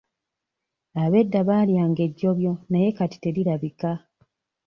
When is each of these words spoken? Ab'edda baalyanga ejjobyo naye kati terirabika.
Ab'edda 1.03 1.39
baalyanga 1.49 2.01
ejjobyo 2.07 2.51
naye 2.71 2.89
kati 2.97 3.17
terirabika. 3.23 3.91